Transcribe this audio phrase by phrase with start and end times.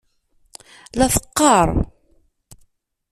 [0.97, 1.69] La teqqaṛ.